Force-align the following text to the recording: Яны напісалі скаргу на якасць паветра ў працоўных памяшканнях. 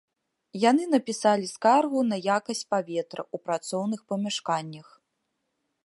Яны 0.61 0.83
напісалі 0.93 1.45
скаргу 1.55 1.99
на 2.13 2.17
якасць 2.37 2.65
паветра 2.73 3.21
ў 3.33 3.37
працоўных 3.49 3.99
памяшканнях. 4.15 4.87